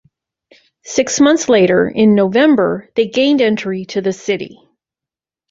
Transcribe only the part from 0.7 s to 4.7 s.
Six months later, in November, they gained entry to the city.